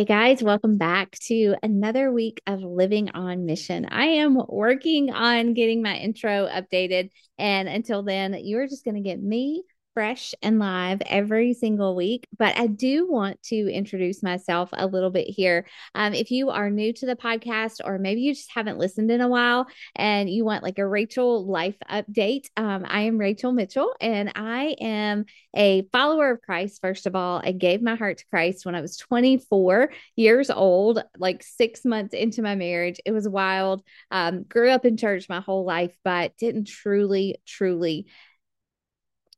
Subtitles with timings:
[0.00, 3.84] Hey guys, welcome back to another week of Living on Mission.
[3.84, 7.10] I am working on getting my intro updated.
[7.36, 9.62] And until then, you're just going to get me
[9.94, 12.26] fresh and live every single week.
[12.38, 15.66] But I do want to introduce myself a little bit here.
[15.94, 19.20] Um, if you are new to the podcast, or maybe you just haven't listened in
[19.20, 19.66] a while
[19.96, 24.76] and you want like a Rachel life update, um, I am Rachel Mitchell and I
[24.80, 25.24] am
[25.54, 26.80] a follower of Christ.
[26.80, 31.02] First of all, I gave my heart to Christ when I was 24 years old,
[31.18, 33.00] like six months into my marriage.
[33.04, 33.82] It was wild.
[34.10, 38.06] Um, grew up in church my whole life, but didn't truly, truly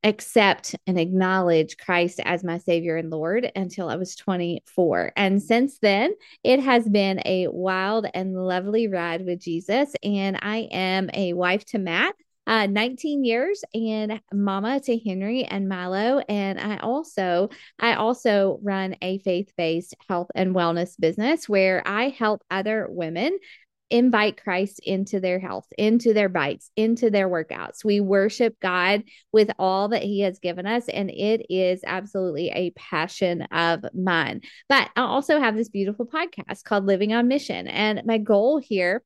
[0.04, 5.12] accept and acknowledge Christ as my Savior and Lord until I was 24.
[5.16, 9.92] And since then, it has been a wild and lovely ride with Jesus.
[10.02, 12.14] And I am a wife to Matt.
[12.44, 16.20] Uh, 19 years and mama to Henry and Milo.
[16.28, 22.42] And I also, I also run a faith-based health and wellness business where I help
[22.50, 23.38] other women
[23.92, 27.84] invite Christ into their health, into their bites, into their workouts.
[27.84, 32.70] We worship God with all that He has given us, and it is absolutely a
[32.70, 34.40] passion of mine.
[34.68, 37.68] But I also have this beautiful podcast called Living on Mission.
[37.68, 39.02] And my goal here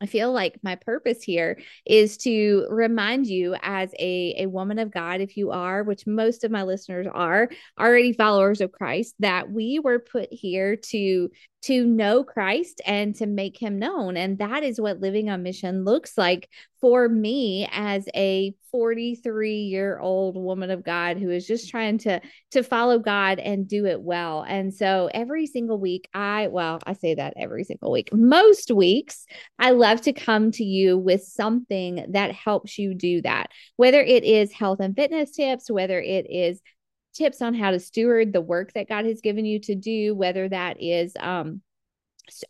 [0.00, 4.90] I feel like my purpose here is to remind you as a, a woman of
[4.90, 7.48] God, if you are, which most of my listeners are
[7.80, 11.30] already followers of Christ, that we were put here to
[11.66, 14.16] to know Christ and to make him known.
[14.16, 16.48] And that is what living on mission looks like
[16.80, 22.20] for me as a 43 year old woman of God who is just trying to
[22.52, 24.44] to follow God and do it well.
[24.46, 28.10] And so every single week I well, I say that every single week.
[28.12, 29.26] Most weeks
[29.58, 33.50] I love to come to you with something that helps you do that.
[33.74, 36.60] Whether it is health and fitness tips, whether it is
[37.16, 40.48] tips on how to steward the work that God has given you to do, whether
[40.48, 41.62] that is um,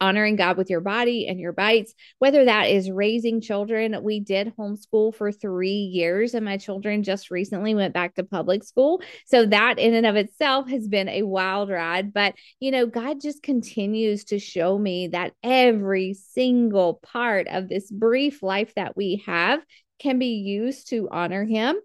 [0.00, 4.02] honoring God with your body and your bites, whether that is raising children.
[4.02, 8.64] We did homeschool for three years, and my children just recently went back to public
[8.64, 9.02] school.
[9.26, 12.12] So that in and of itself has been a wild ride.
[12.12, 17.90] But, you know, God just continues to show me that every single part of this
[17.90, 19.60] brief life that we have
[19.98, 21.76] can be used to honor Him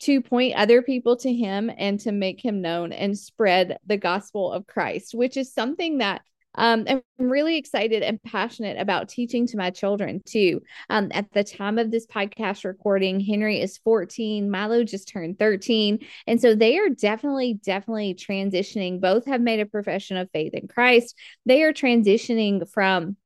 [0.00, 4.52] to point other people to him and to make him known and spread the gospel
[4.52, 6.22] of Christ, which is something that
[6.56, 10.62] um, I'm really excited and passionate about teaching to my children too.
[10.88, 15.98] Um, at the time of this podcast recording, Henry is 14, Milo just turned 13.
[16.26, 19.00] And so they are definitely, definitely transitioning.
[19.00, 21.16] Both have made a profession of faith in Christ.
[21.44, 23.16] They are transitioning from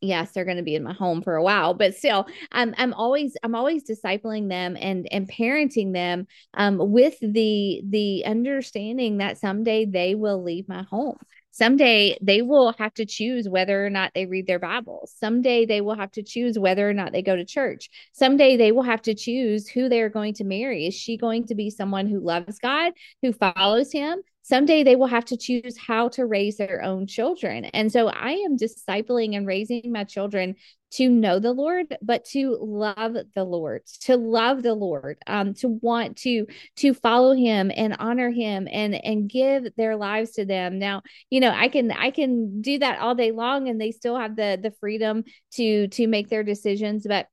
[0.00, 2.92] yes they're going to be in my home for a while but still i'm i'm
[2.94, 9.38] always i'm always discipling them and and parenting them um with the the understanding that
[9.38, 11.18] someday they will leave my home
[11.58, 15.12] Someday they will have to choose whether or not they read their Bibles.
[15.18, 17.90] Someday they will have to choose whether or not they go to church.
[18.12, 20.86] Someday they will have to choose who they're going to marry.
[20.86, 22.92] Is she going to be someone who loves God,
[23.22, 24.20] who follows Him?
[24.48, 27.66] Someday they will have to choose how to raise their own children.
[27.66, 30.54] And so I am discipling and raising my children
[30.92, 35.68] to know the Lord, but to love the Lord, to love the Lord, um, to
[35.68, 40.78] want to to follow Him and honor Him and and give their lives to them.
[40.78, 44.18] Now, you know, I can I can do that all day long, and they still
[44.18, 45.24] have the the freedom
[45.56, 47.26] to to make their decisions, but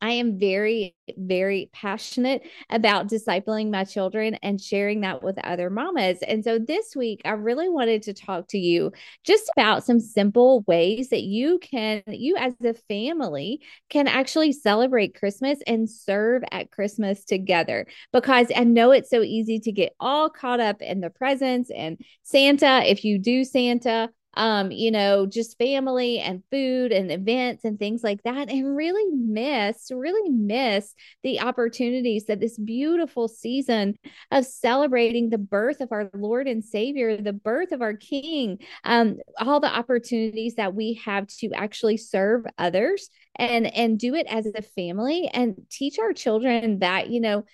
[0.00, 6.18] I am very, very passionate about discipling my children and sharing that with other mamas.
[6.26, 8.92] And so this week, I really wanted to talk to you
[9.24, 15.18] just about some simple ways that you can, you as a family, can actually celebrate
[15.18, 17.86] Christmas and serve at Christmas together.
[18.12, 21.98] Because I know it's so easy to get all caught up in the presents and
[22.22, 22.82] Santa.
[22.84, 28.04] If you do Santa, um, you know, just family and food and events and things
[28.04, 33.98] like that, and really miss, really miss the opportunities that this beautiful season
[34.30, 39.16] of celebrating the birth of our Lord and Savior, the birth of our King, um,
[39.38, 44.46] all the opportunities that we have to actually serve others and and do it as
[44.46, 47.44] a family and teach our children that you know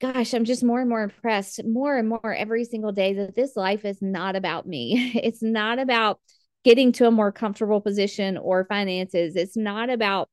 [0.00, 3.56] gosh, I'm just more and more impressed more and more every single day that this
[3.56, 5.12] life is not about me.
[5.22, 6.20] It's not about
[6.64, 9.36] getting to a more comfortable position or finances.
[9.36, 10.28] It's not about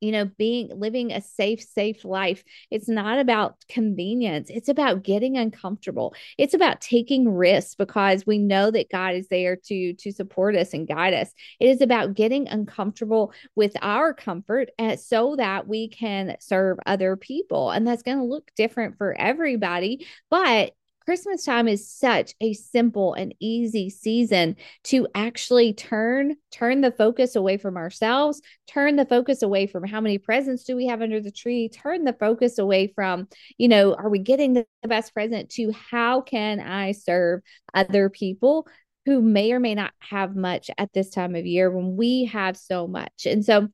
[0.00, 2.42] you know, being living a safe, safe life.
[2.70, 4.48] It's not about convenience.
[4.50, 6.14] It's about getting uncomfortable.
[6.38, 10.72] It's about taking risks because we know that God is there to to support us
[10.72, 11.32] and guide us.
[11.58, 17.16] It is about getting uncomfortable with our comfort and so that we can serve other
[17.16, 17.70] people.
[17.70, 20.72] And that's going to look different for everybody, but
[21.10, 24.54] Christmas time is such a simple and easy season
[24.84, 30.00] to actually turn turn the focus away from ourselves, turn the focus away from how
[30.00, 33.26] many presents do we have under the tree, turn the focus away from,
[33.58, 37.40] you know, are we getting the best present to how can I serve
[37.74, 38.68] other people
[39.04, 42.56] who may or may not have much at this time of year when we have
[42.56, 43.26] so much.
[43.26, 43.66] And so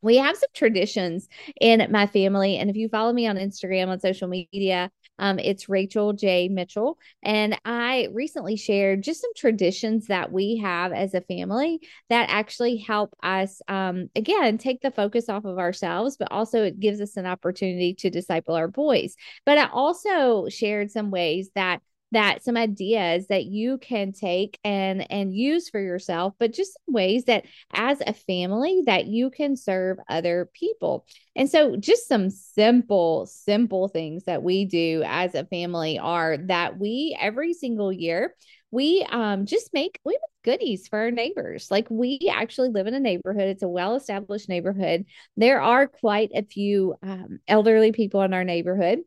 [0.00, 1.28] we have some traditions
[1.60, 2.56] in my family.
[2.56, 6.48] And if you follow me on Instagram, on social media, um, it's Rachel J.
[6.48, 6.98] Mitchell.
[7.22, 12.78] And I recently shared just some traditions that we have as a family that actually
[12.78, 17.16] help us, um, again, take the focus off of ourselves, but also it gives us
[17.16, 19.14] an opportunity to disciple our boys.
[19.46, 21.80] But I also shared some ways that
[22.14, 27.24] that some ideas that you can take and and use for yourself but just ways
[27.24, 31.06] that as a family that you can serve other people.
[31.36, 36.78] And so just some simple simple things that we do as a family are that
[36.78, 38.34] we every single year
[38.70, 41.68] we um just make we make goodies for our neighbors.
[41.70, 43.48] Like we actually live in a neighborhood.
[43.48, 45.06] It's a well established neighborhood.
[45.36, 49.00] There are quite a few um, elderly people in our neighborhood.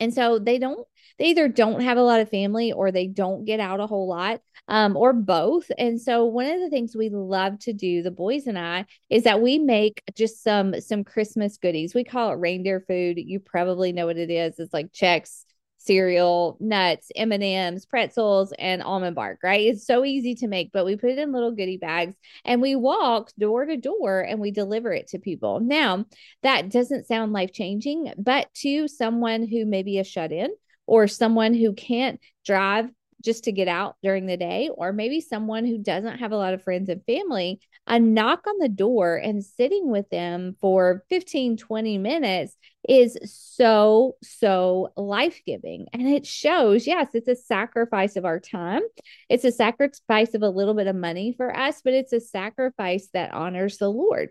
[0.00, 0.86] And so they don't
[1.18, 4.08] they either don't have a lot of family or they don't get out a whole
[4.08, 8.10] lot um, or both and so one of the things we love to do the
[8.10, 12.36] boys and i is that we make just some some christmas goodies we call it
[12.36, 15.44] reindeer food you probably know what it is it's like Chex,
[15.78, 19.66] cereal, nuts, M&Ms, pretzels, and almond bark, right?
[19.66, 22.14] It's so easy to make, but we put it in little goodie bags
[22.44, 25.60] and we walk door to door and we deliver it to people.
[25.60, 26.06] Now,
[26.42, 30.50] that doesn't sound life-changing, but to someone who may be a shut-in
[30.92, 32.86] or someone who can't drive
[33.24, 36.52] just to get out during the day, or maybe someone who doesn't have a lot
[36.52, 41.56] of friends and family, a knock on the door and sitting with them for 15,
[41.56, 42.54] 20 minutes
[42.86, 45.86] is so, so life giving.
[45.94, 48.82] And it shows, yes, it's a sacrifice of our time.
[49.30, 53.08] It's a sacrifice of a little bit of money for us, but it's a sacrifice
[53.14, 54.28] that honors the Lord.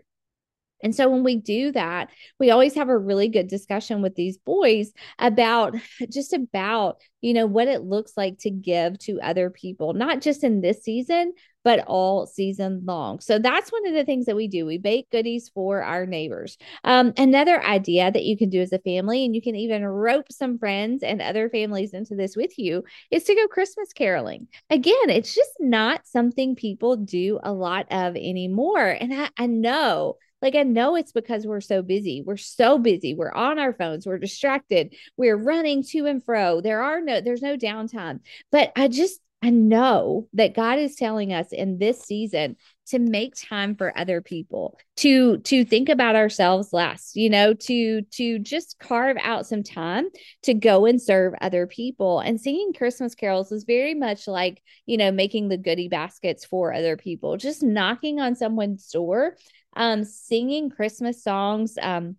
[0.82, 4.38] And so when we do that, we always have a really good discussion with these
[4.38, 5.74] boys about
[6.10, 10.44] just about, you know, what it looks like to give to other people, not just
[10.44, 11.32] in this season,
[11.64, 13.20] but all season long.
[13.20, 14.66] So that's one of the things that we do.
[14.66, 16.58] We bake goodies for our neighbors.
[16.82, 20.32] Um, another idea that you can do as a family, and you can even rope
[20.32, 22.82] some friends and other families into this with you,
[23.12, 24.48] is to go Christmas caroling.
[24.70, 28.88] Again, it's just not something people do a lot of anymore.
[28.88, 32.22] And I, I know like, I know it's because we're so busy.
[32.26, 33.14] We're so busy.
[33.14, 34.06] We're on our phones.
[34.06, 34.94] We're distracted.
[35.16, 36.60] We're running to and fro.
[36.60, 38.20] There are no, there's no downtime.
[38.50, 42.56] But I just, I know that God is telling us in this season
[42.86, 48.02] to make time for other people, to to think about ourselves less, you know, to
[48.02, 50.06] to just carve out some time
[50.42, 52.20] to go and serve other people.
[52.20, 56.72] And singing Christmas carols is very much like, you know, making the goodie baskets for
[56.72, 59.36] other people, just knocking on someone's door
[59.74, 62.16] um, singing Christmas songs, um,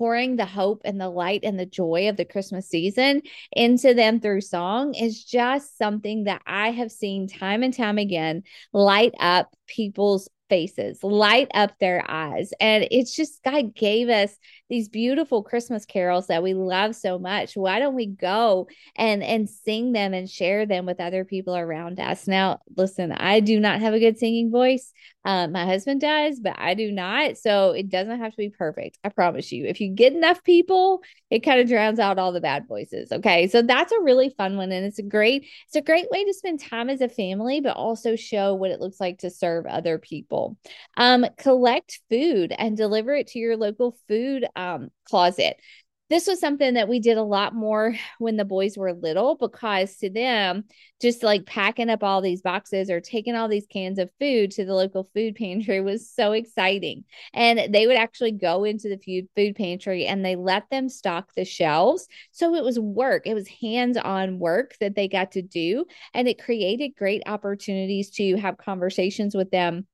[0.00, 3.20] pouring the hope and the light and the joy of the Christmas season
[3.52, 8.44] into them through song is just something that I have seen time and time again
[8.72, 12.52] light up people's faces, light up their eyes.
[12.60, 14.36] And it's just God gave us
[14.68, 17.56] these beautiful Christmas carols that we love so much.
[17.56, 22.00] Why don't we go and and sing them and share them with other people around
[22.00, 22.26] us?
[22.26, 24.92] Now, listen, I do not have a good singing voice.
[25.24, 27.36] Um, my husband does, but I do not.
[27.36, 28.98] So it doesn't have to be perfect.
[29.04, 29.66] I promise you.
[29.66, 33.12] If you get enough people, it kind of drowns out all the bad voices.
[33.12, 33.46] Okay.
[33.48, 34.72] So that's a really fun one.
[34.72, 37.76] And it's a great, it's a great way to spend time as a family, but
[37.76, 40.56] also show what it looks like to serve other people.
[40.96, 45.56] Um, collect food and deliver it to your local food um, closet
[46.10, 49.96] this was something that we did a lot more when the boys were little because
[49.96, 50.64] to them
[51.00, 54.64] just like packing up all these boxes or taking all these cans of food to
[54.66, 57.04] the local food pantry was so exciting.
[57.32, 61.30] And they would actually go into the food food pantry and they let them stock
[61.34, 62.06] the shelves.
[62.32, 63.26] So it was work.
[63.26, 65.86] It was hands-on work that they got to do.
[66.12, 69.86] And it created great opportunities to have conversations with them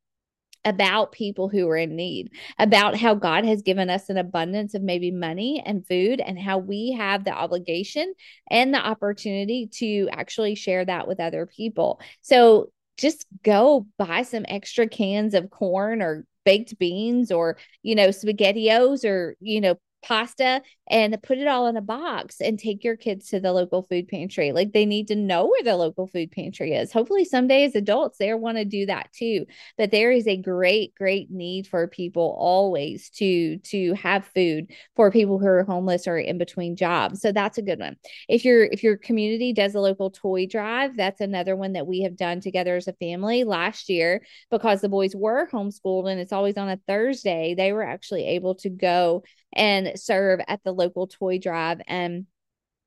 [0.66, 4.82] about people who are in need, about how God has given us an abundance of
[4.82, 8.12] maybe money and food, and how we have the obligation
[8.50, 12.00] and the opportunity to actually share that with other people.
[12.20, 18.08] So just go buy some extra cans of corn or baked beans or you know
[18.08, 22.96] spaghettios or you know pasta and put it all in a box and take your
[22.96, 24.52] kids to the local food pantry.
[24.52, 26.92] Like they need to know where the local food pantry is.
[26.92, 29.46] Hopefully, someday as adults, they want to do that too.
[29.76, 35.10] But there is a great, great need for people always to to have food for
[35.10, 37.20] people who are homeless or in between jobs.
[37.20, 37.96] So that's a good one.
[38.28, 42.02] If your if your community does a local toy drive, that's another one that we
[42.02, 46.32] have done together as a family last year because the boys were homeschooled and it's
[46.32, 47.54] always on a Thursday.
[47.54, 49.24] They were actually able to go
[49.56, 51.80] and serve at the local toy drive.
[51.86, 52.26] And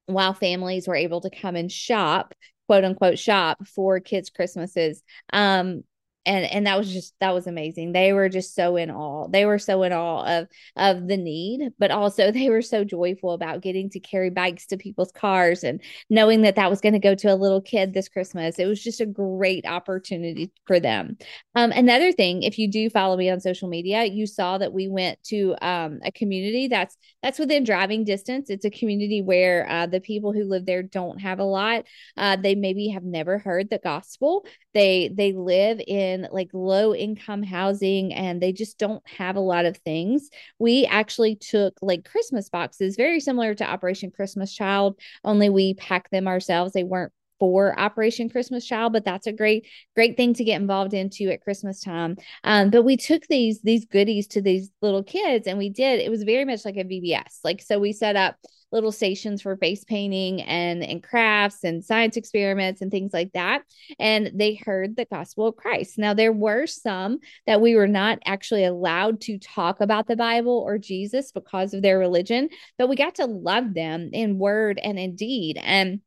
[0.05, 2.33] while families were able to come and shop,
[2.67, 5.01] quote unquote, shop for kids' Christmases,
[5.33, 5.83] um,
[6.25, 7.91] and and that was just that was amazing.
[7.91, 9.27] They were just so in awe.
[9.27, 13.31] They were so in awe of of the need but also they were so joyful
[13.31, 16.99] about getting to carry bikes to people's cars and knowing that that was going to
[16.99, 18.59] go to a little kid this christmas.
[18.59, 21.17] It was just a great opportunity for them.
[21.55, 24.87] Um, another thing if you do follow me on social media you saw that we
[24.87, 28.49] went to um, a community that's that's within driving distance.
[28.49, 31.85] It's a community where uh, the people who live there don't have a lot.
[32.15, 34.45] Uh, they maybe have never heard the gospel.
[34.73, 39.65] They they live in like low income housing and they just don't have a lot
[39.65, 45.49] of things we actually took like christmas boxes very similar to operation christmas child only
[45.49, 50.17] we packed them ourselves they weren't for Operation Christmas Child, but that's a great, great
[50.17, 52.17] thing to get involved into at Christmas time.
[52.43, 55.99] Um, but we took these these goodies to these little kids, and we did.
[56.01, 57.39] It was very much like a VBS.
[57.43, 58.35] Like so, we set up
[58.71, 63.63] little stations for face painting and and crafts and science experiments and things like that.
[63.99, 65.97] And they heard the gospel of Christ.
[65.97, 70.63] Now there were some that we were not actually allowed to talk about the Bible
[70.65, 74.99] or Jesus because of their religion, but we got to love them in word and
[74.99, 75.57] in deed.
[75.61, 76.01] And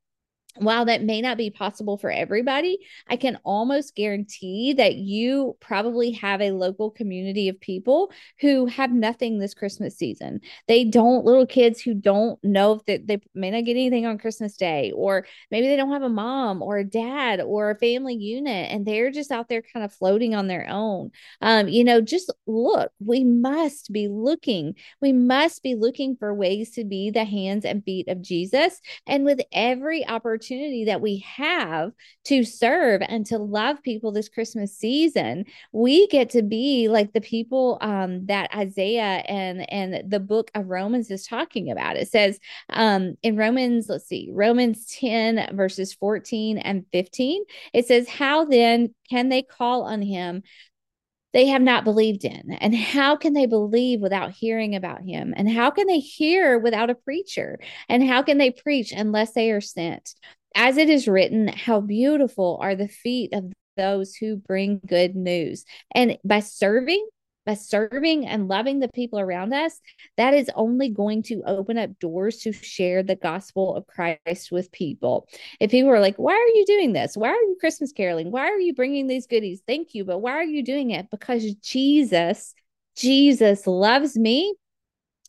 [0.56, 2.78] while that may not be possible for everybody,
[3.08, 8.92] I can almost guarantee that you probably have a local community of people who have
[8.92, 10.40] nothing this Christmas season.
[10.68, 14.18] They don't, little kids who don't know if they, they may not get anything on
[14.18, 18.14] Christmas Day, or maybe they don't have a mom or a dad or a family
[18.14, 21.12] unit, and they're just out there kind of floating on their own.
[21.40, 26.72] Um, you know, just look, we must be looking, we must be looking for ways
[26.72, 28.80] to be the hands and feet of Jesus.
[29.06, 31.92] And with every opportunity, opportunity that we have
[32.24, 37.20] to serve and to love people this Christmas season, we get to be like the
[37.20, 41.96] people um, that Isaiah and and the book of Romans is talking about.
[41.96, 48.08] It says um, in Romans, let's see, Romans 10 verses 14 and 15, it says,
[48.08, 50.42] "How then can they call on him
[51.32, 52.52] they have not believed in.
[52.60, 55.32] And how can they believe without hearing about him?
[55.36, 57.58] And how can they hear without a preacher?
[57.88, 60.14] And how can they preach unless they are sent?
[60.54, 65.64] As it is written, how beautiful are the feet of those who bring good news.
[65.94, 67.06] And by serving,
[67.44, 69.80] by serving and loving the people around us,
[70.16, 74.70] that is only going to open up doors to share the gospel of Christ with
[74.72, 75.28] people.
[75.60, 77.16] If people are like, why are you doing this?
[77.16, 78.30] Why are you Christmas caroling?
[78.30, 79.62] Why are you bringing these goodies?
[79.66, 80.04] Thank you.
[80.04, 81.10] But why are you doing it?
[81.10, 82.54] Because Jesus,
[82.96, 84.54] Jesus loves me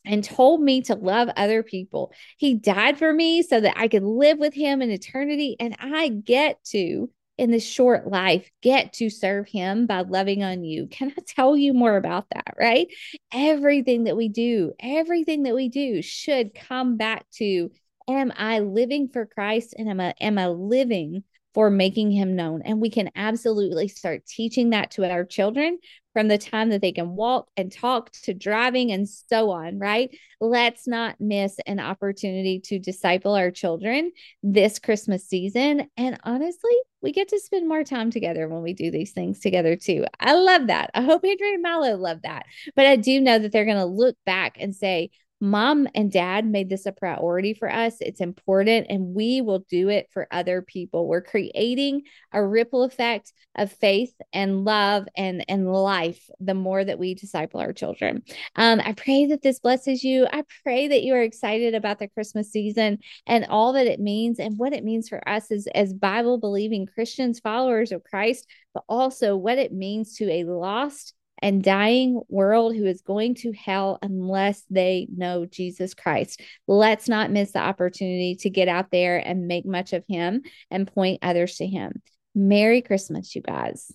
[0.06, 2.12] and told me to love other people.
[2.36, 5.56] He died for me so that I could live with him in eternity.
[5.58, 10.64] And I get to in this short life get to serve him by loving on
[10.64, 10.86] you.
[10.90, 12.54] Can I tell you more about that?
[12.58, 12.88] Right?
[13.32, 17.70] Everything that we do, everything that we do should come back to
[18.08, 21.24] am I living for Christ and am I am I living
[21.54, 22.62] for making him known.
[22.62, 25.78] And we can absolutely start teaching that to our children
[26.14, 30.16] from the time that they can walk and talk to driving and so on, right?
[30.40, 35.90] Let's not miss an opportunity to disciple our children this Christmas season.
[35.98, 39.76] And honestly, we get to spend more time together when we do these things together
[39.76, 40.06] too.
[40.18, 40.90] I love that.
[40.94, 42.46] I hope Henry and Milo love that.
[42.74, 45.10] But I do know that they're going to look back and say,
[45.44, 47.96] mom and dad made this a priority for us.
[48.00, 51.06] It's important, and we will do it for other people.
[51.06, 56.98] We're creating a ripple effect of faith and love and, and life the more that
[56.98, 58.22] we disciple our children.
[58.56, 60.26] Um, I pray that this blesses you.
[60.32, 64.38] I pray that you are excited about the Christmas season and all that it means
[64.38, 68.84] and what it means for us as, as Bible believing Christians, followers of Christ, but
[68.88, 73.98] also what it means to a lost and dying world who is going to hell
[74.02, 76.40] unless they know Jesus Christ.
[76.66, 80.86] Let's not miss the opportunity to get out there and make much of him and
[80.86, 82.02] point others to him.
[82.34, 83.92] Merry Christmas, you guys.